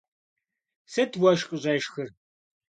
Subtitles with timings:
[0.91, 2.09] Сыт уэшх къыщӀешхыр?